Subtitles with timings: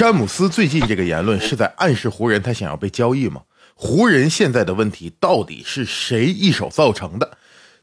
[0.00, 3.42] 詹姆斯最近这个言论是在暗示湖人他想要被交易吗？
[3.74, 7.36] 湖人现在的问题到底是谁一手造成的？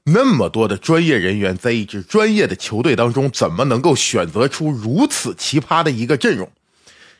[0.05, 6.49] 那么多的专业人员在一支专业的球队当中，怎么能够选择出如此奇葩的一个阵容？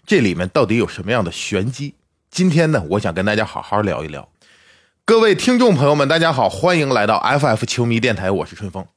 [0.08, 1.94] 这里面到底有什么样的玄机？
[2.32, 4.28] 今天呢，我想跟大家好好聊一聊。
[5.06, 8.88] 各位听众朋友们，大家好，欢迎来到 FF 球迷电台，我是春风。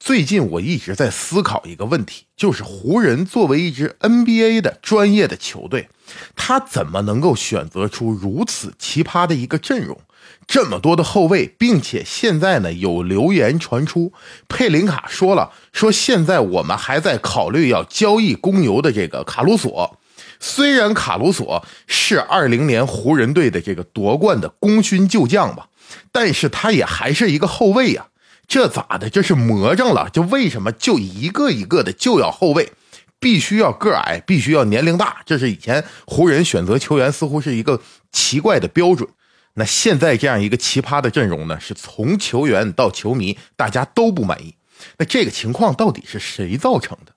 [0.00, 5.90] 最近我一直在思考一个问题，就是湖人作为一支 NBA 的专业的球队，
[6.34, 10.00] 他怎么能够选择出如此奇葩的一个阵容，
[10.46, 14.14] 这么多的后卫，并且现在呢有流言传出，
[14.48, 19.98] 佩林卡说了，说现在我们还在考虑要交易公牛的这个卡鲁索，
[20.40, 25.68] 虽然卡鲁索是二零年湖人队的这个夺冠的功勋旧将吧，
[26.10, 28.06] 但是他也还是一个后卫呀。
[28.50, 29.08] 这咋的？
[29.08, 30.10] 这是魔怔了？
[30.10, 32.72] 就为什么就一个一个的就要后卫，
[33.20, 35.22] 必须要个矮，必须要年龄大？
[35.24, 39.08] 这是以前湖人选择球员似乎是一个奇怪的标准。
[39.54, 41.60] 那现在这样一个奇葩的阵容呢？
[41.60, 44.56] 是从球员到球迷，大家都不满意。
[44.98, 47.12] 那这个情况到底是谁造成的？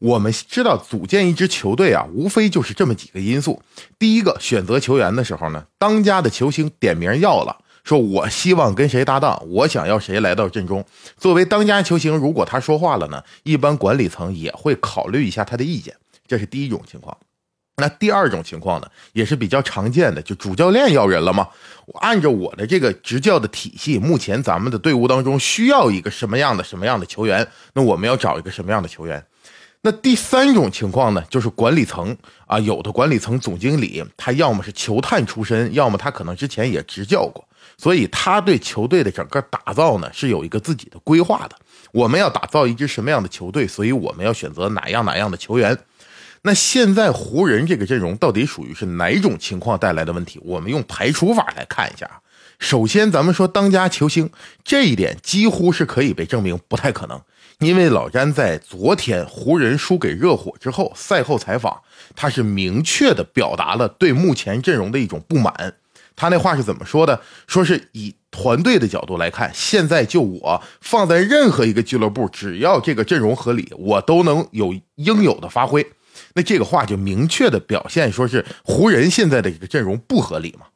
[0.00, 3.62] 我们知道，组建一支球队啊，无非就是这么几个因素。
[4.00, 7.58] 第一个，选择球员的时候呢，当家的球星点名要了。
[7.84, 10.84] 说我希望跟谁搭档，我想要谁来到阵中。
[11.16, 15.94] 作为当家球星，如果他说话了呢，一般管理层也会考虑一下他的意见，
[16.26, 17.16] 这是第一种情况。
[17.76, 21.48] 那第二种情况呢，也是比较常见的，就主教练要人了吗？
[21.86, 29.24] 我按照我的这个执教的体系，目前咱们的队伍当中需要一个什么样的什么样的球员，那我们要找一个什么样的球员？
[29.80, 32.16] 那第三种情况呢，就是管理层
[32.46, 37.44] 啊，有的管理层总经理他要么是球探出身，要么他可能之前也执教过。
[37.82, 41.56] 所以他对球队的整个打造呢是有一个自己的规划的。
[41.90, 45.76] 我们要打造一支什么样的球队，所以我们要选择哪样哪样的球员。
[46.42, 50.38] 那现在湖人这个阵容到底属于是哪种情况带来的问题？
[50.44, 52.08] 我们用排除法来看一下。
[52.60, 54.30] 首先，咱们说当家球星
[54.62, 57.20] 这一点几乎是可以被证明不太可能，
[57.58, 61.82] 因为老詹在昨天湖人输给热火之后赛后采访，
[62.14, 65.74] 他是明确的表达了对目前阵容的一种不满。
[66.22, 67.20] 他那话是怎么说的？
[67.48, 75.84] 说是以团队的角度来看，现在就我放在任何一个俱乐部，只要这个阵容合理，我都能有应有的发挥。
[76.34, 80.66] 那这个话就明确的表现，说是湖人现在的这个阵容不合理嘛？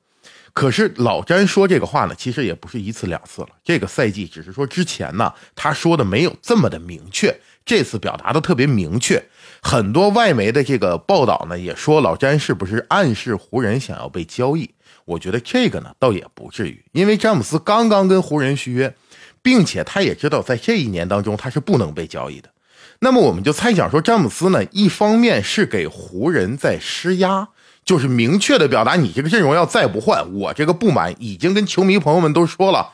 [0.52, 3.50] 可是老詹说这个话呢，其实也不是一次两次了。
[3.62, 9.22] 这个赛季只是说之前呢，他说的没有这么的明确，这次表达的特别明确。
[9.62, 14.70] 很多外媒的这个报道呢，也说老詹是不是暗示湖人想要被交易？
[15.06, 18.94] 我觉得这个呢，倒也不至于，因为詹姆斯刚刚跟湖人续约，
[19.40, 22.50] 并且他也知道在这一年当中他是不能被交易的。
[22.98, 27.48] 那么我们就猜想说，詹姆斯呢，一方面是给湖人在施压，
[27.84, 32.92] 就是明确的表达你这个阵容要再不换，我这个不满已经跟球迷朋友们都说了，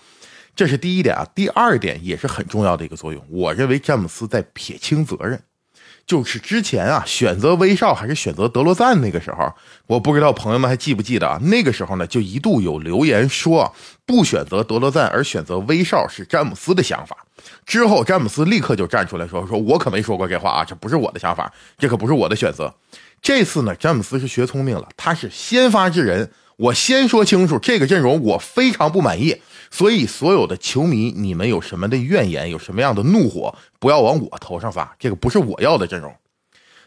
[0.54, 1.26] 这是第一点啊。
[1.34, 5.40] 第二点也是很重要的一个作用，我认为詹姆斯在撇清责任。
[6.12, 9.50] 就是之前啊，选择威少还是选择德罗赞那个时候，
[9.86, 11.38] 我不知道朋友们还记不记得啊？
[11.44, 13.74] 那个时候呢，就一度有留言说，
[14.04, 17.16] 不选择德罗赞而选择威少是詹姆斯的想法。
[17.64, 22.74] 之后詹姆斯立刻就站出来说：“说我可没说过这话啊，这不是我的想法，这可不是我的选择。”
[23.22, 29.40] 这次呢，詹姆斯是学聪明了，他是先发制人，我先说清楚这个阵容我非常不满意。
[29.72, 34.94] 所以，所有的球迷，你们有什么的怨言，有什么样的怒火，不要往我头上发。
[34.98, 36.14] 这个不是我要的阵容。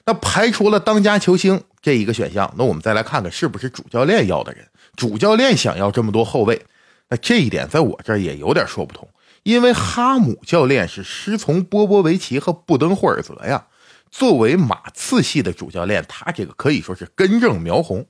[0.05, 4.63] 那排除了当家球星这一个选项，那我们再来看看是不是主教练要的人。
[4.95, 6.63] 主教练想要这么多后卫，
[7.09, 9.09] 那这一点在我这儿也有点说不通。
[9.41, 13.65] 因为哈姆教练是师从波波维奇和布登霍尔泽呀。
[14.11, 18.05] 作为马刺系的主教练，他这个可以说是根正苗红。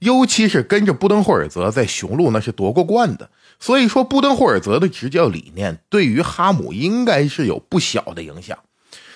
[0.00, 8.58] 尤其是跟着布登霍尔泽在雄鹿那是夺过冠的，所以说布登霍尔泽的执教理念对于哈姆应该是有不小的影响。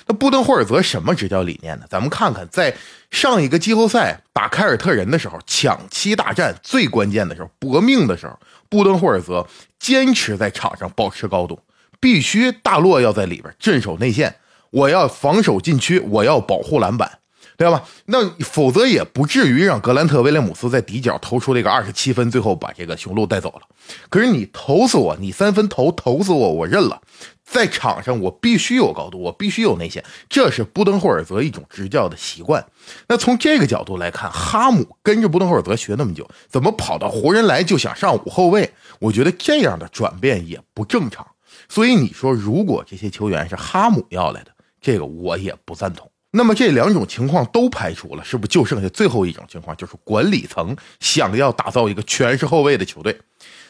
[0.07, 1.85] 那布登霍尔泽什么执教理念呢？
[1.89, 2.75] 咱们看看，在
[3.11, 8.37] 上一个季后赛打凯尔特人的时候，抢七大战最关键的时候，搏命的时候，
[8.69, 9.47] 布登霍尔泽
[9.79, 11.61] 坚持在场上保持高度，
[12.01, 14.35] 必须大洛要在里边镇守内线，
[14.71, 17.20] 我要防守禁区，我要保护篮板。
[17.61, 17.85] 对吧？
[18.07, 23.61] 那否则也不至于让格兰特·威廉姆斯在底角投出这个二十七分，最后把这个雄鹿带走了。
[24.09, 27.03] 可是你投死我，你三分投投死我，我认了。
[27.45, 32.65] 在场上我必须有高度，我必须有内线，这是布登霍尔泽一种执教的习惯。
[33.09, 38.73] 那从这个角度来看，哈姆跟着布登霍尔泽学那么久，怎么跑到湖人来就想上五后卫？
[39.01, 41.27] 我觉得这样的转变也不正常。
[41.69, 46.11] 所以你说，如果这些球员是哈姆要来的，这个我也不赞同。
[46.33, 53.19] 那么这两种情况都排除了，是不是就剩下最后一种情况，就是管理层想要打造一个全是后卫的球队？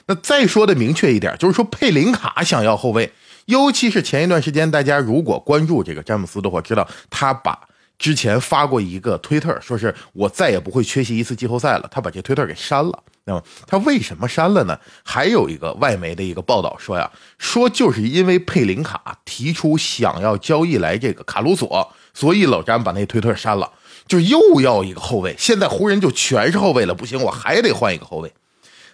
[0.06, 3.12] 那再说的明确一点，就是说佩林卡想要后卫，
[3.46, 7.58] 尤其是前一段时间，大家如果关注这个詹姆斯的话，知道他把
[7.98, 13.02] 之前发过一个推特，说是我再也不会缺席一次季后赛了，他把这推特给删了。
[13.24, 14.78] 那么他为什么删了呢？
[15.04, 21.90] 还有一个外媒的一个报道说呀，说就是因为佩林卡提出想要交易来这个卡鲁索。
[22.20, 23.72] 所以老詹把那推特删了，
[24.06, 25.34] 就又要一个后卫。
[25.38, 28.30] 现在湖人就全是后卫了，不行，我还得换一个后卫。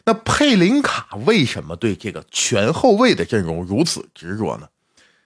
[0.05, 4.69] 那佩林卡为什么对这个全后卫的阵容如此执着呢？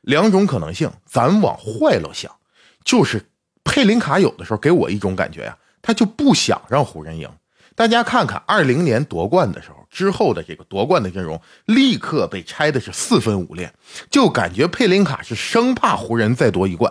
[0.00, 2.34] 两种可能性，咱往坏了想，
[2.82, 3.26] 就是
[3.64, 7.28] 佩林卡有的时候给我一种感觉呀，他就不想让湖人赢。
[7.74, 13.70] 大家看看二零年夺冠的时候之后的这个夺冠的阵容，立刻被拆的是四分五裂，
[14.10, 16.90] 就感觉佩林卡是生怕湖人再夺一冠。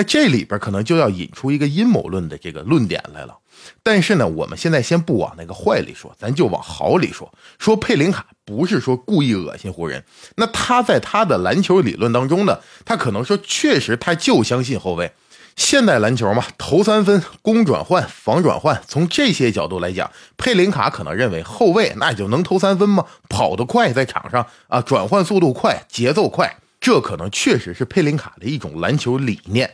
[0.00, 3.36] 那这里边可能就要引出一个阴谋论的这个论点来了，
[3.82, 7.30] 但是呢，我们现在先不往那个坏里说，咱就往好里说。
[7.58, 10.02] 说佩林卡不是说故意恶心湖人，
[10.36, 15.12] 那他在他的篮球理论当中呢，他可能说确实他就相信后卫。
[15.54, 23.04] 现代篮球嘛，投三分、攻转换、防转换，从这些角度来讲，佩林卡可能认为后卫那就能投三分吗？
[23.28, 29.70] 跑得快，在场上啊，转换速度快，节奏快，这可能确实是佩林卡的一种篮球理念。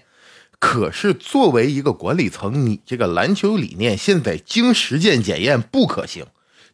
[0.58, 6.24] 可是，作为一个管理层，你这个篮球理念现在经实践检验不可行，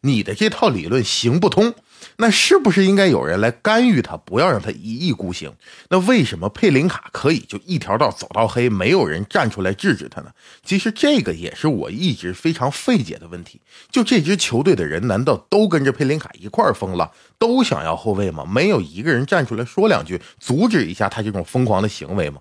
[0.01, 1.73] 你的这套理论行不通，
[2.17, 5.53] 那是不是应该有人来干预他，不要让他一意孤行？
[5.89, 10.31] 那为什么佩林卡可以就一条道走到黑，没有人站出来制止他呢？
[10.63, 13.59] 其实这个也是我一直非常费解的问题。
[13.91, 18.45] 就这支球队的人，难道都跟着佩林卡一块疯了，都想要后卫吗？
[18.45, 22.39] 没有一个人站出来说两句，阻止一下他这种疯狂的行为吗？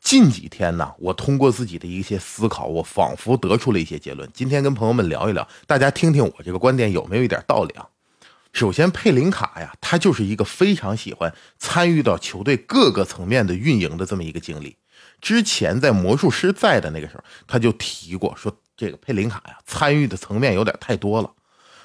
[0.00, 4.28] 近几天呢，我通过自己的一些思考，我仿佛得出了一些结论。
[4.32, 7.86] 今天跟朋友们聊一聊，大家听听我这个观点有没有一点道理啊？
[8.52, 14.76] 首先，佩林卡呀，他就是一个非常喜欢参与到球队各个层面的运营的这么一个经理。
[15.20, 21.30] 之前在魔术师在的那个时候，他就提过说，这个佩林卡呀，参与的层面有点太多了。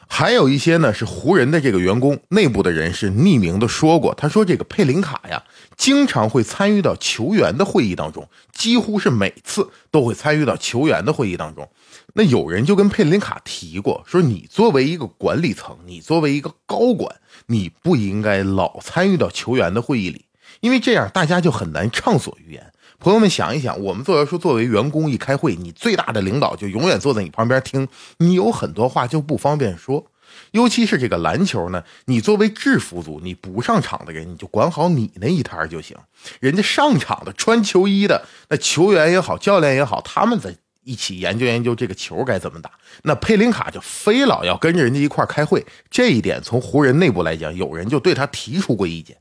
[0.07, 5.43] 还有一些呢，是湖人的这个员工内部的人士匿名的说过，他说这个佩林卡呀，
[5.75, 11.69] 经常会参与到球员的会议当中，几乎是每次都会参与到球员的会议当中。
[12.13, 17.15] 那有人就跟佩林卡提过，说你作为一个管理层，你作为一个高管，
[17.47, 20.25] 你不应该老参与到球员的会议里，
[20.61, 22.71] 因为这样大家就很难畅所欲言。
[22.99, 27.87] 朋友们想一想，我们作为说作为员工一开会，你最大的领导就永远坐在你旁边听，
[28.17, 30.07] 你有很多话就不方便说。
[30.51, 35.95] 尤其是这个篮球呢，你作为制服组，你不上场的人，你就管好你那一摊就行。
[36.39, 42.71] 人家上场的穿球衣的那球员也好，教练也好，他们在一起研究研究这个球该怎么打。
[43.03, 49.15] 那佩林卡就非老要跟着人家一块开会，这一点从湖人内部来讲，有人就对他提出过意见。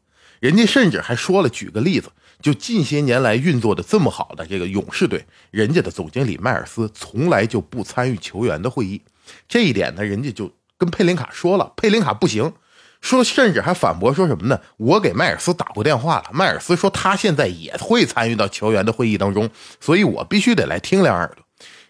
[0.44, 2.12] 人家甚至还说了，举个例子，
[2.42, 9.00] 就近些年来运作的这么好的这个勇士队，人家的总经理迈尔斯从来就不参与球员的会议，
[9.48, 12.52] 这一点呢，人家就跟佩林卡说了，佩林卡不行，
[13.00, 14.60] 说甚至还反驳说什么呢？
[14.76, 19.48] 我给迈尔斯打过电话了，迈尔斯说他现在也会参与到球员的会议当中，
[19.80, 21.43] 所以我必须得来听两耳朵。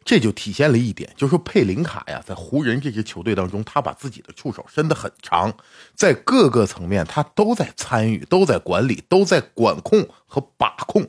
[0.04, 5.52] 这就体现了一点，就是说佩林卡呀，在湖人这支球队当中，他把自己的触手伸得很长，
[5.94, 11.08] 在各个层面他都在参与，都在管理，都在管控和把控。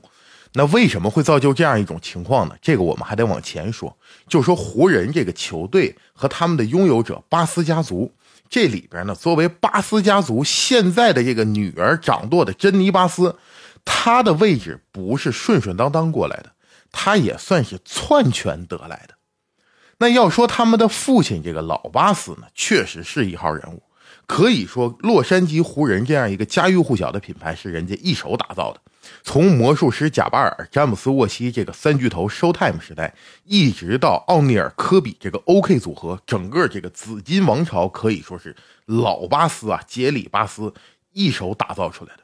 [0.53, 2.55] 那为什么会造就这样一种情况呢？
[2.61, 3.93] 这个我们还得往前说，
[4.29, 8.09] 就说湖人这个球队和他们的拥有者巴斯家族，
[8.49, 13.35] 这里边呢，作为巴斯家族现在的这个女儿掌舵的珍妮巴斯，
[13.83, 16.54] 她的位置不是顺顺当当过来的。
[16.97, 19.15] 他也算是篡权得来的。
[19.97, 23.83] 那要说他们的父亲这个老巴斯呢，确实是一号人物，
[24.25, 28.79] 可以说洛杉矶湖人这样一个家喻户晓的品牌是人家一手打造的。
[29.23, 40.73] 从魔术师贾巴尔、詹姆斯沃西这个三巨头 Showtime 时代，一直到奥尼尔、科比这个 OK 组合，整个这个紫金王朝可以说是老巴斯啊，杰里巴斯
[41.13, 42.23] 一手打造出来的。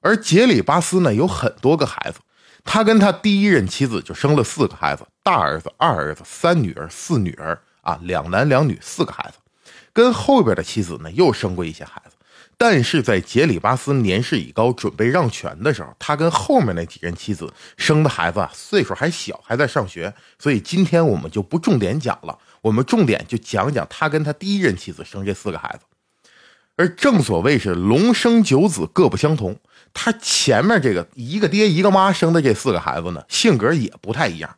[0.00, 2.20] 而杰里巴斯呢，有很多个孩子。
[2.64, 9.38] 他跟他第一任妻子就生了四个孩子，大儿子、二儿子、三女儿、四女儿啊，两男两女四个孩子。
[9.92, 12.14] 跟后边的妻子呢又生过一些孩子，
[12.56, 25.84] 但是在杰里巴斯年事已高，准备让权的时候，他跟后面那几任妻子生的孩子啊岁数还小，还在上学，所以今天我们就不重点讲了，我们重点就讲讲他跟他第一任妻子生这四个孩子。
[26.78, 29.58] 而正所谓是龙生九子各不相同。
[29.92, 34.48] 他前面这个一个爹一个妈生的这四个孩子呢，性格也不太一样。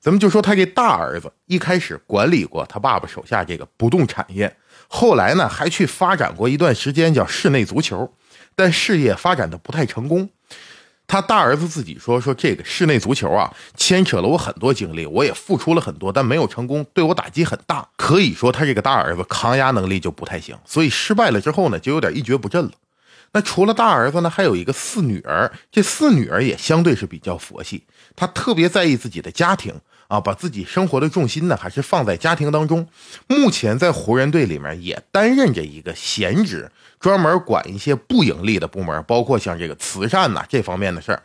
[0.00, 4.56] 咱们就说他这大儿子一开始管理过他爸爸手下这个不动产业，
[4.88, 8.12] 后来呢还去发展过一段时间叫室内足球，
[8.56, 10.28] 但事业发展的不太成功。
[11.08, 17.88] 他大儿子自己说：“说这个室内足球啊，牵扯了我很多精力，我也付出了很多，但没有成功，对我打击很大。
[17.96, 22.72] 可以说他这个大儿子抗压能力就不太行，所以失败了之后呢，就有点一蹶不振了。
[23.32, 27.84] 那除了大儿子呢，还有一个四女儿，这四女儿也相对是比较佛系，
[28.14, 29.74] 她特别在意自己的家庭
[30.08, 32.88] 啊，把自己生活的重心呢还是放在家庭当中。
[33.28, 41.22] 目前在湖人队里面也担任着一个闲职。”专门管一些不盈利的部门，包括像这个慈善呐这方面的事儿。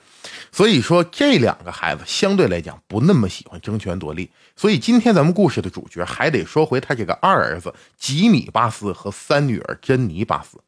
[0.51, 4.29] 所以说，这两个孩子相对来讲不那么喜欢争权夺利。
[4.55, 10.59] 所以今天咱们故事的主角还得说回他这个二儿子吉米·巴斯和三女儿珍妮·巴斯。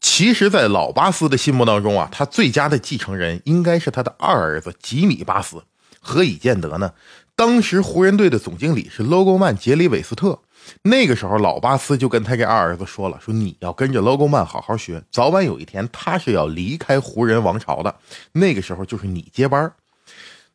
[0.00, 5.64] 其实，在老巴斯的心目当中啊，他最佳的继承人应该是他的二儿子吉米·巴斯。
[6.04, 6.92] 何以见得呢？
[7.34, 10.38] 当时湖人队的总经理是 Logo Man 杰里韦斯特。
[10.82, 17.96] 那个时候，老巴斯就跟他这二儿子说了：“说你要跟着 Logo Man 好好学，早晚有一天他是要离开湖人王朝的。
[18.32, 19.72] 那个时候就是你接班。”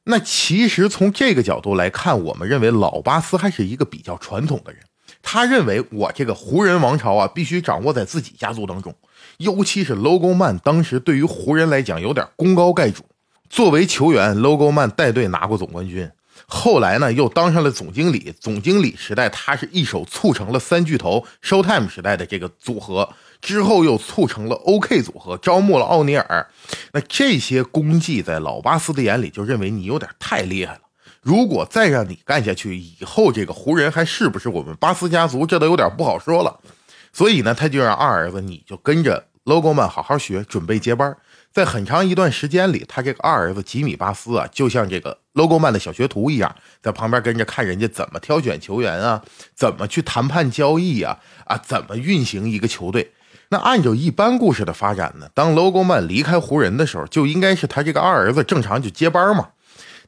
[0.06, 4.82] 那其实从这个角度来看，我们认为老巴斯还是一个比较传统的人。
[5.22, 8.96] 他认为我这个湖人王朝啊，必须掌握在自己家族当中。
[9.40, 13.04] 尤其是 Logo Man 当时对于湖人来讲有点功高盖主。
[13.50, 16.10] 作为球员，Logo Man 带队拿过总冠军。
[16.46, 18.34] 后来呢，又当上了总经理。
[18.40, 23.10] 总经理时代，他是一手促成了三巨头 Showtime 时代的这个组合，
[23.42, 26.48] 之后又促成了 OK 组合，招募了奥尼尔。
[26.92, 30.82] 那这些功绩，在老巴斯的眼里，就认为你有点太厉害了。
[31.22, 36.60] 如果再让你干下去，以后这个湖人还是不是我们巴斯家族，这都有点不好说了。
[37.12, 41.18] 所以呢，他就让二儿子，你就跟着 Logo 们好好学，准备接班。
[41.52, 49.22] 在很长一段时间里，他这个二儿子吉米巴斯啊，就像这个 Logo Man 的小学徒一样，在旁边跟着看人家怎么挑选球员啊，
[49.56, 53.14] 怎么去谈判交易啊，啊，怎么运行一个球队。
[53.50, 59.50] 那按照一般故事的发展呢，当 Logo Man 离开湖人的时候，就应该是他这个二儿子正常就接班嘛。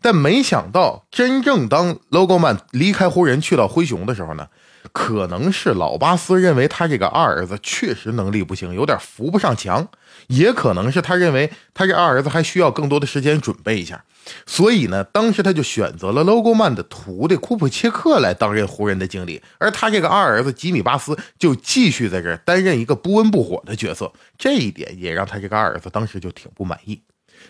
[0.02, 4.48] 但没想到，真正当 Logo Man 离开湖人去到灰熊的时候呢？
[4.92, 9.86] 可能是老巴斯认为他这个二儿子确实能力不行，有点扶不上墙；
[10.28, 14.04] 也可能是他认为他这二儿子还需要更多的时间准备一下。
[14.46, 24.12] 所以呢，当时他就选择了 Logo Man 的徒弟库普切克来担任湖人的经理，而他这个二儿子吉米巴斯就继续在这儿担任一个不温不火的角色。
[24.38, 27.02] 这一点也让他这个二儿子当时就挺不满意。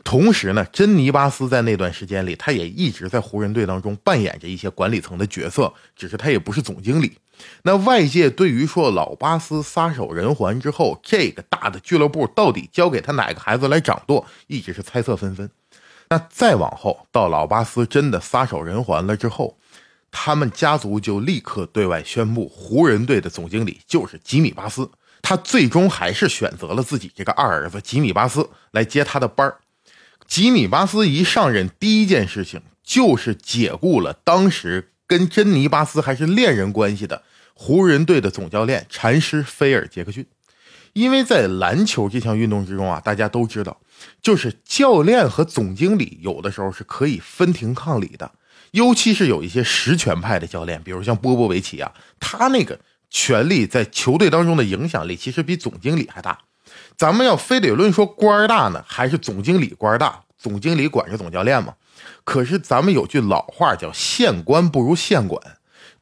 [0.03, 7.17] 同时呢，珍妮巴斯在那段时间里，他也一直在湖人队当中扮演着一些管理层的角色，只是他也不是总经理。
[7.63, 15.49] 那外界对于说老巴斯撒手人寰之后，这个大的俱乐部到底交给他哪个孩子来掌舵，一直是猜测纷纷。
[16.09, 19.57] 那再往后，到老巴斯真的撒手人寰了之后，
[20.11, 24.89] 他们家族就立刻对外宣布，湖人队的总经理就是吉米巴斯。
[25.21, 29.57] 他最终还是选择了自己这个二儿子吉米巴斯来接他的班儿。
[30.29, 37.24] 吉米巴斯一上任，第一件事情就是解雇了当时跟珍妮巴斯还是恋人关系的
[37.55, 40.27] 湖人队的总教练禅师菲尔杰克逊。
[40.93, 43.81] 因为在篮球这项运动之中啊，大家都知道，
[44.21, 48.31] 就是教练和总经理有的时候是可以分庭抗礼的，
[48.71, 56.38] 尤其是有一些实权派的教练，比如像波波维奇啊，他那个权力在球队当中的影响力其实比总经理还大。
[56.99, 60.19] 咱们要非得论说官大呢，还是总经理官大？
[60.37, 61.75] 总经理管着总教练嘛。
[62.25, 65.41] 可是咱们有句老话叫“县官不如县管”。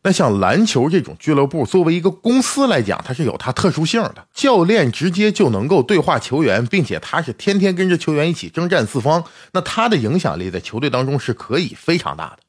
[0.01, 4.25] 那像篮球这种俱乐部，作为一个公司来讲，它是有它特殊性的。
[4.33, 12.39] 教练直接就能够对话球员，并且他是天天跟着球员一起征战四方，那他的影响力在球队当中是可以非常大的。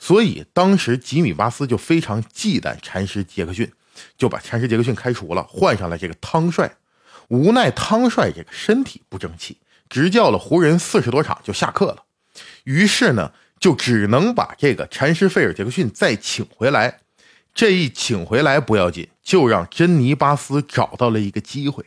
[0.00, 3.70] 所以当时吉米巴斯就非常忌惮禅师杰克逊，
[4.18, 6.74] 就把禅师杰克逊开除了，换上了这个汤帅。
[7.28, 12.04] 无奈汤帅这个身体不争气，执教了湖人四十多场就下课了。
[12.64, 17.00] 于是呢，就只能把这个禅师费尔杰克逊再请回来。
[17.54, 21.84] 这一请回来不要紧，就让珍妮巴斯找到了一个机会。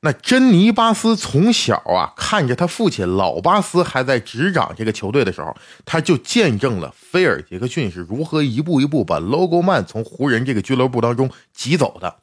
[0.00, 12.16] 那珍妮巴斯从小啊，看着他父亲老巴斯还在执掌这个球队的时候，他就见证了菲尔杰克逊是如何一步一步把 Logo Man 从湖人这个俱乐部当中挤走的。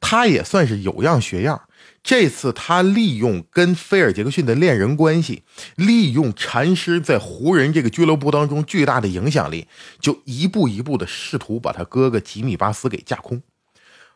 [0.00, 1.62] 他也算是有样学样。
[2.02, 5.44] 这次他利用跟菲尔杰克逊的恋人关系，
[5.76, 9.68] 利用禅师在湖人这个俱乐部当中巨大的影响力，
[10.00, 13.40] 就一步一步的试图把他哥哥吉米巴斯给架空。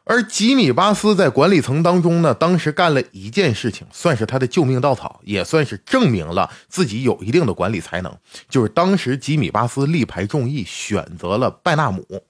[0.09, 8.16] 而吉米巴斯在管理层当中呢，当时干了一件事情，算是他的救命稻草，也算是证明了自己有一定的管理才能。
[8.49, 12.23] 就是当时吉米巴斯力排众议，选择了拜纳姆。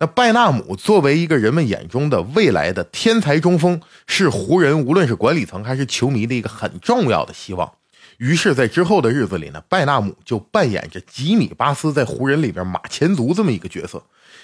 [0.00, 7.72] 那拜纳姆作为一个人们眼中的未来的天才中锋，是湖人无论是管理层还是球迷的一个很重要的希望。
[8.18, 14.02] 于是，在之后的日子里呢，拜纳姆就扮演着吉米巴斯在湖人里边马前卒这么一个角色。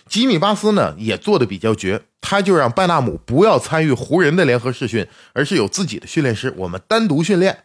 [0.08, 7.64] 吉米巴斯呢也做的比较绝，他就让拜纳姆不要参与湖人的联合试训，而是有自己的训练师，我们单独训练，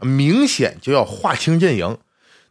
[0.00, 1.98] 明显就要划清阵营。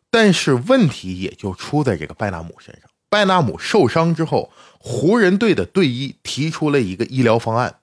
[0.10, 2.87] 但是问题也就出在这个拜纳姆身上。
[3.10, 7.76] 拜纳姆受伤之后，湖人队的队医提出了一个医疗方案，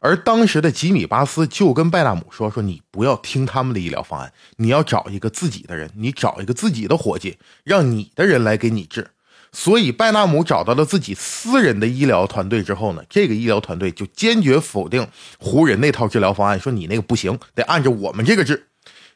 [0.00, 9.10] 而当时的吉米巴斯就跟拜纳姆说：“说你不要听他们的医疗方案，你要找一个自己的人，你找一个自己的伙计，让你的人来给你治。”
[9.52, 15.04] 所以，拜纳姆找到了自己私人的医疗团队之后呢，这个医疗团队就坚决否定
[15.40, 18.68] 湖人那套治疗方案，说你那个不行，得按照我们这个治。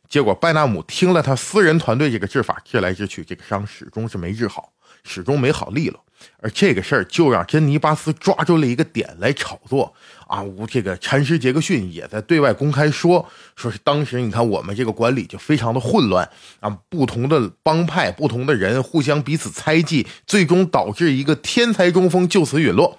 [0.09, 4.73] 结果，拜纳姆听了他私人团队这个治法，治来治去，这个伤始终是没治好，
[5.04, 6.00] 始终没好利落。
[6.40, 9.92] 而这个事儿就让珍妮巴斯抓住了一个点来炒作
[10.26, 10.42] 啊！
[10.70, 16.26] 这个禅师杰克逊也在对外公开说，说是当时你看我们这个管理就非常的混乱
[16.61, 22.99] 啊，不同的帮派、不同的人互相彼此猜忌，最终导致一个天才中锋就此陨落，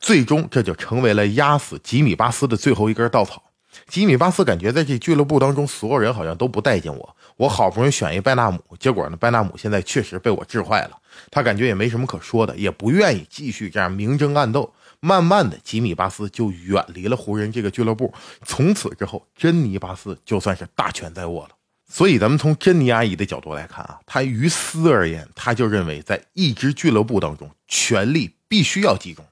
[0.00, 3.42] 最终这就成为了压死吉米巴斯的最后一根稻草。
[3.88, 7.16] 吉米巴斯感觉在这俱乐部当中，所有人好像都不待见我。
[7.36, 10.98] 我好不容易选一拜纳姆，结果呢，拜纳姆现在确实被我治坏了。
[11.30, 14.72] 他感觉也没什么可说的，也不愿意继续这样明争暗斗。
[15.00, 18.12] 慢慢的，吉米巴斯就远离了湖人这个俱乐部。
[18.44, 21.50] 从此之后，珍妮巴斯就算是大权在握了。
[21.90, 29.24] 所以，咱们从珍妮阿姨的角度来看啊，她于私而言，她就认为在一支俱乐部当中，权力必须要集中。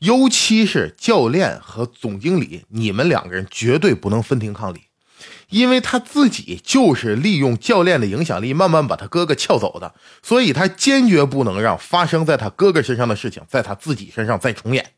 [0.00, 4.80] 尤其是教练和总经理，你们两个人绝对不能分庭抗礼，
[5.50, 14.92] 因为他自己就是利用教练的影响力，慢慢把他哥哥撬走的，所以他坚决不能让发生在他哥哥身上的事情在他自己身上再重演。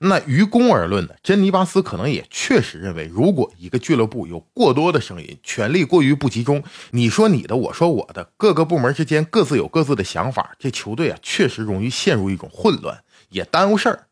[0.00, 6.62] 那于公而论呢，珍妮巴斯可能也确实认为，如果一个俱乐部有过多的声音，权力过于不集中，
[6.92, 14.04] 你说你的，我说我的，各个部门之间各自有各自的想法，这球队啊确实容易陷入一种混乱，也耽误事儿。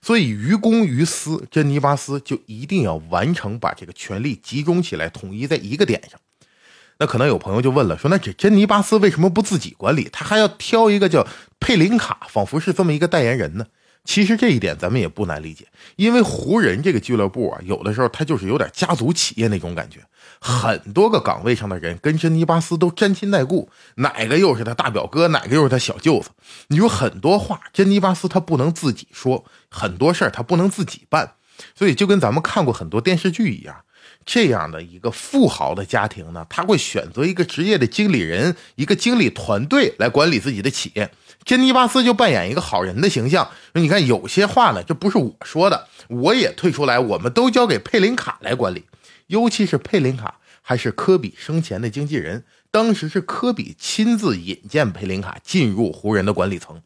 [0.00, 6.18] 所以，于公于私，珍妮巴斯就一定要完成把这个权力集中起来，统一在一个点上。
[6.98, 11.26] 那可能有朋友就问了，说那这珍妮巴斯为什么不自己管理，他还要挑一个叫
[11.58, 13.66] 佩林卡，仿佛是这么一个代言人呢？
[14.04, 20.00] 其实这一点咱们也不难理解，因为湖人这个俱乐部啊，有的时候他就是有点家族企业那种感觉，
[20.40, 26.30] 很多个岗位上的人跟珍妮巴斯都沾亲带故，哪个又是他大表哥，哪个又是他小舅子。
[26.68, 31.32] 你说很多话，珍妮巴斯他不能自己说，很多事儿他不能自己办，
[31.74, 33.83] 所以就跟咱们看过很多电视剧一样。
[34.26, 41.10] 这样的一个富豪的家庭呢，他会选择一个职业的经理人，一个经理团队来管理自己的企业。
[41.44, 43.50] 珍妮巴斯就扮演一个好人的形象。
[43.74, 48.84] 你看，有些话呢，这不是我说的，我也退出来，我们都交给佩林卡来管理。
[49.26, 56.80] 尤其是佩林卡还是科比生前的经纪人，当时是科比亲自引荐佩林卡进入湖人的管理层。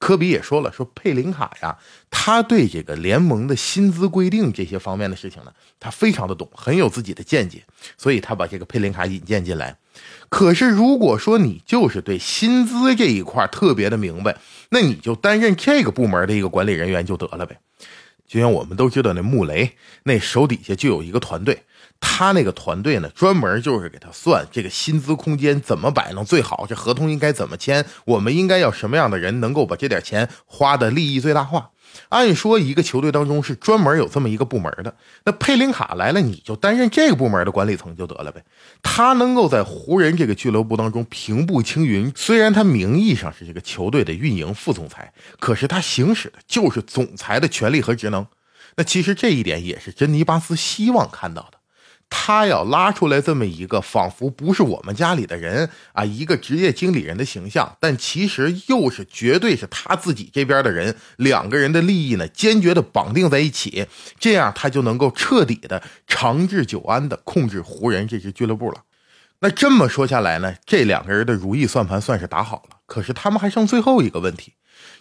[0.00, 1.76] 科比也说了，说佩林卡呀，
[2.10, 7.62] 他对这个联盟的薪资规定这些方面的事情呢，他非常的懂，很有自己的见解，
[7.98, 9.76] 所以他把这个佩林卡引荐进来。
[10.30, 14.38] 可是如果说你就是对薪资这一块特别的明白，
[14.70, 17.60] 那你就担任这个部门的一个管理人员就得了呗。
[18.26, 21.64] 就像我们都知道，那穆雷那手底下就有一个团队。
[22.00, 31.70] 他那个团队呢，专门就是给他算这个薪资空间怎么摆弄最好，这合同应该怎么签，我们应该要什么样的人能够把这点钱花的利益最大化。
[32.10, 38.44] 按说一个球队当中是专门有这么一个部门的，那佩林卡来了，你就担任这个部门的管理层就得了呗。
[38.80, 48.24] 他能够在湖人这个俱乐部当中平步青云，虽然他名义上是这个球队的运营副总裁，可是他行使的就是总裁的权利和职能。
[48.76, 51.59] 那其实这一点也是珍妮巴斯希望看到的。
[52.12, 63.86] 他要拉出来这么一个仿佛不是我们家里的人啊，一个职业经理人的形象，但其实又是绝对是他自己这边的人，两个人的利益呢坚决的绑定在一起，
[64.18, 68.82] 这样他就能够彻底的长治久安的控制湖人这支俱乐部了。
[69.40, 74.54] 那这么说下来呢，这两个人的如意算盘算是打好了，可是他们还剩最后一个问题。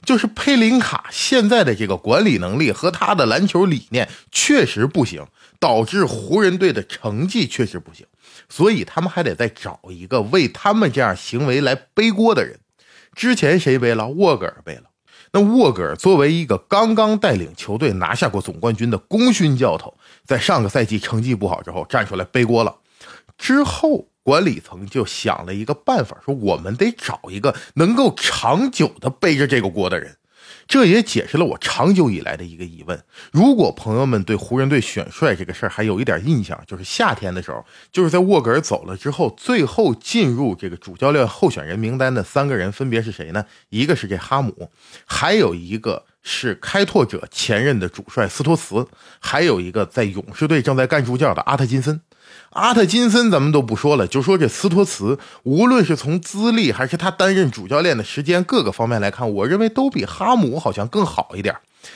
[0.06, 5.26] 就是佩林卡现在的这个管理能力和他的篮球理念确实不行，
[5.60, 8.06] 导致湖人队的成绩确实不行，
[8.48, 12.60] 所以他们还得再找一个为他们这样行为来背锅的人。
[13.14, 14.08] 之前谁背了？
[14.08, 14.84] 沃格尔背了。
[15.32, 19.96] 那沃格尔作为一个刚刚带领球队拿下过总冠军的功勋教头，
[20.26, 22.78] 在上个赛季成绩不好之后站出来背锅了。
[23.38, 30.16] 之后管理层就想了一个办法，说我们得找一个能够长久的背着这个锅的人。
[30.70, 43.44] 这也解释了我长久以来的一个疑问：如果朋友们对湖人队选帅这个事儿还有一点印象，就是夏天的时候，就是在沃格尔走了之后，最后进入这个主教练候选人名单的三个人分别是谁呢？
[43.70, 44.70] 一个是这哈姆，
[45.08, 48.88] 还有一个是开拓者前任的主帅斯托茨，
[49.20, 52.00] 还有一个在勇士队正在干助教的阿特金森。
[52.52, 61.56] 阿特金森咱们都不说了，就说这斯托茨，无论是从资历还是他担任主教练的时间各个方面来看，我认为都比哈姆好像更好一点。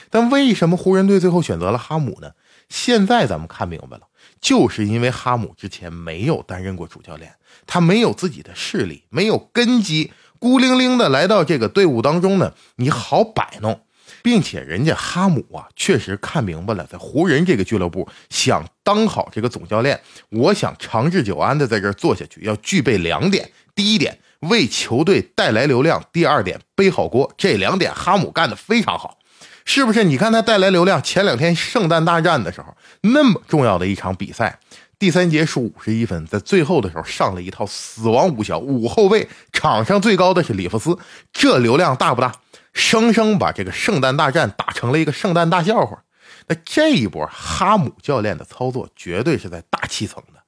[0.10, 2.32] 但为什么湖人队最后选择了哈姆呢？
[2.70, 4.04] 现在咱们看明白了，
[4.40, 7.34] 就是因为哈姆之前没有担任过主教练，
[7.68, 13.82] 他没有自己的势力，没有根基，孤零零的来到这个队伍当中呢，你好摆弄。
[14.24, 27.32] 并且人家哈姆啊，确实看明白了，在湖人这个俱乐部想当好这个总教练，我想长治久安的在这儿做下去，要具备两点：第一点，为球队带来流量；第二点，背好锅。
[27.38, 29.18] 这两点哈姆干的非常好，
[29.66, 30.06] 是不是？
[30.06, 34.58] 你看他带来流量，前两天圣诞大战的时候，那么重要的一场比赛，
[34.98, 40.98] 第三节输五十一分，在最后的时候上了一套死亡五小五后卫，场上最高的是里弗斯，
[41.34, 42.34] 这流量大不大？
[42.74, 46.04] 生生把这个圣诞大战打成了一个圣诞大笑话。
[46.48, 50.42] 那这一波哈姆教练的操作绝对是在大气层的。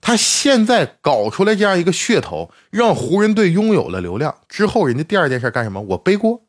[0.00, 5.80] 他现在搞出来这样一个噱头，让湖人队拥有了流量之后，人家第二件事干什么？
[5.80, 6.44] 我背锅。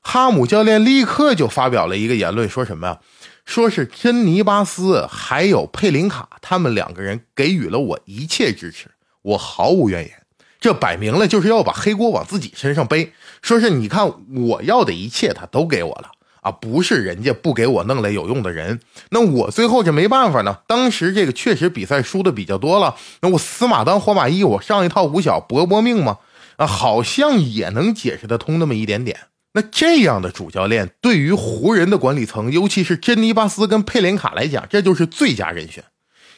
[0.00, 2.98] 哈姆教练立刻就发表了一个言论，说什么？
[3.44, 10.23] 说是珍妮巴斯还有佩林卡他们两个人给予了我一切支持，我毫无怨言。
[10.64, 20.60] 这摆明了就是要把黑锅往自己身上背，说是你看我要的一切他都给我了啊，不是人家不给我弄来有用的人，那我最后这没办法呢。
[20.66, 26.16] 当时这个确实比赛输的比较多了，那我死马当活马医，我上一套五小搏搏命嘛，
[26.56, 29.18] 啊，好像也能解释得通那么一点点。
[29.52, 35.84] 那这样的主教练对于湖人的管理层，尤其是珍妮巴斯跟佩林卡来讲，这就是最佳人选。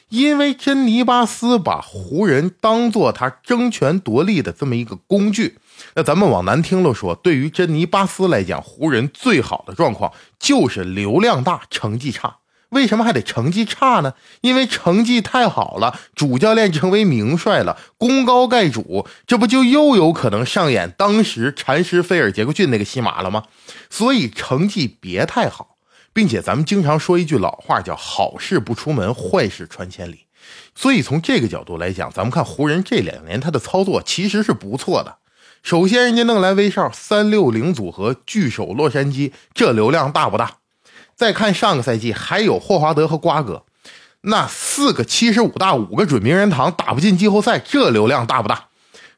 [0.09, 5.59] 因为珍妮巴斯把湖人当做他争权夺利的这么一个工具，
[5.95, 12.37] 那咱们往难听了说，对于珍妮巴斯来讲，湖人最好的状况就是流量大，成绩差。
[12.71, 14.15] 为什么还得成绩差呢？
[14.41, 23.45] 因为成绩太好了，主教练成为名帅了，功高盖主，这不就又有可能上演当时禅师菲尔杰克逊那个戏码了吗？
[23.89, 25.76] 所以成绩别太好。
[26.17, 30.21] 并且咱们经常说一句老话，叫“好事不出门，坏事传千里”。
[30.75, 35.19] 所以从这个角度来讲，咱们看湖人这两年他的操作其实是不错的。
[35.63, 40.53] 首先，人家弄来威少三六零组合聚首洛杉矶，这流量大不大？
[41.15, 43.67] 再看上个赛季还有霍华德和瓜哥，
[44.23, 48.69] 那四个七十五大，五个准名人堂打不进季后赛，这流量大不大？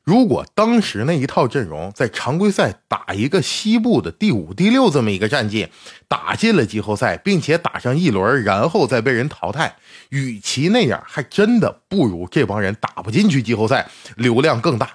[0.09, 5.69] 如果当时那一套阵容在常规赛打一个西部的第五、第六这么一个战绩，
[6.09, 9.77] 打进了季后赛，并且打上一轮，然后再被人淘汰，
[10.09, 14.93] 与其那样，还真的不如这帮人打不进去季后赛，流量更大。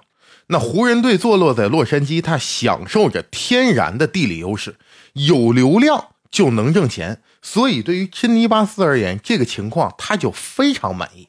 [0.47, 4.77] 那湖人队坐落在洛杉矶，他享受着天然的地理优势，
[5.13, 11.27] 有流量就能挣钱，所以对于珍妮巴斯而言，这个情况他就非常满意。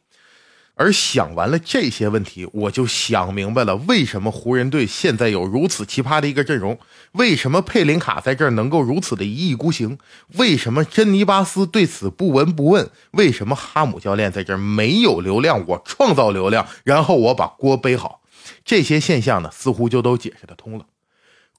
[0.76, 6.76] 而想完了这些问题，我就想明白了，为什么湖人队现在有如此奇葩的一个阵容？
[7.12, 9.98] 为什么佩林卡在这儿能够如此的一意孤行？
[10.36, 12.90] 为什么珍妮巴斯对此不闻不问？
[13.12, 15.64] 为什么哈姆教练在这儿没有流量？
[15.68, 18.22] 我创造流量，然后我把锅背好，
[18.64, 20.86] 这些现象呢，似乎就都解释得通了。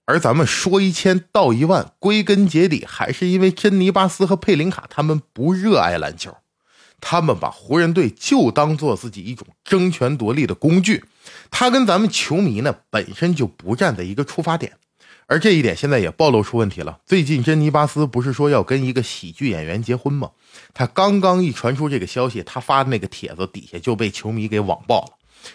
[0.03, 6.35] 而咱们说一千道一万，归根结底还是因为珍妮巴斯和佩林卡他们不热爱篮球。
[6.99, 11.03] 他们把湖人队就当做自己一种争权夺利的工具，
[11.51, 14.73] 他跟咱们球迷呢本身就不站在一个出发点，
[15.27, 16.99] 而这一点现在也暴露出问题了。
[17.05, 20.31] 最近珍妮巴斯不是说要跟一个喜剧演员结婚吗？
[20.73, 25.09] 他刚刚一传出这个消息，他发的那个帖子底下就被球迷给网爆了，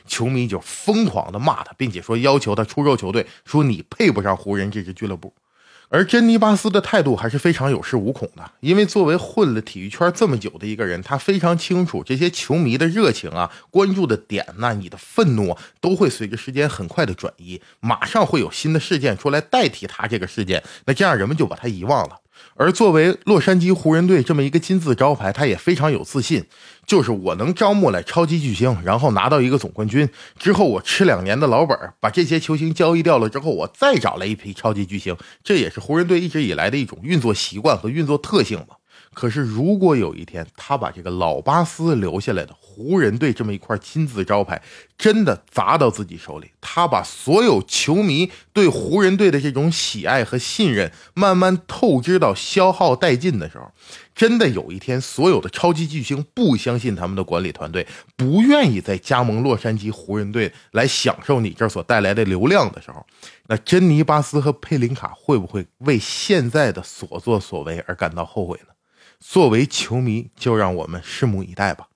[0.06, 5.32] 球迷就疯狂的骂他，并且说要求他出售球队，说你配不上湖人这支俱乐部。
[5.92, 22.20] 而珍妮巴斯的态度还是非常有恃无恐的，因为作为混了体育圈这么久的一个人，他非常清楚这些球迷的热情啊、关注的点呐、你的愤怒都会随着时间很快的转移，马上会有新的事件出来代替他这个事件，那这样人们就把他遗忘了。
[22.56, 26.44] 而作为洛杉矶湖人队这么一个金字招牌，他也非常有自信，
[26.86, 38.79] 就是我能招募来超级巨星，然后拿到一个总冠军之后，我吃两年的老本，把这些球星交易掉了之后，我再找来一批超级巨星，这也是湖人队一直以来的一种运作习惯和运作特性吧。
[39.12, 44.62] 可是，如果有一天他把这个老巴斯留下来的湖人队这么一块金字招牌
[44.96, 53.72] 真的砸到自己手里，他把所有球迷对湖人队的这种喜爱和信任慢慢透支到消耗殆尽的时候，
[54.14, 63.04] 真的有一天所有的超级巨星不相信他们的管理团队，不愿意再加盟洛杉矶湖人队来享受你这所带来的流量的时候，
[63.48, 68.66] 那珍妮巴斯和佩林卡会不会为现在的所作所为而感到后悔呢？
[69.20, 71.86] 作为球迷，就让我们拭目以待吧。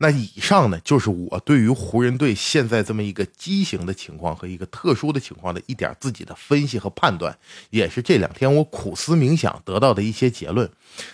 [0.00, 7.36] 那以上呢，就是我对于湖人队现在这么一个畸形的情况和一个特殊的情况的一点自己的分析和判断，
[7.70, 10.70] 也是这两天我苦思冥想得到的一些结论。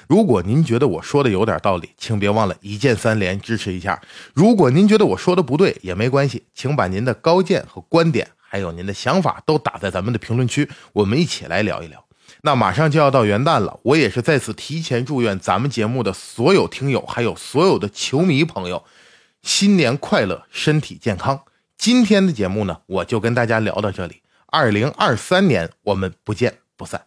[0.06, 4.02] 如果您觉得我说的有点道理，请别忘了一键三连支持一下。
[4.34, 12.03] 如果您觉得我说的不对，也没关系，请把您的高见和观点，还有您的想法都打在咱们的评论区，我们一起来聊一聊。
[12.46, 18.84] 那马上就要到元旦了，我也是在此提前祝愿咱们节目的所有听友，还有所有的球迷朋友，
[19.42, 21.40] 新年快乐，身体健康。
[21.78, 27.06] 今天的节目呢，我就跟大家聊到这里，二零二三年我们不见不散。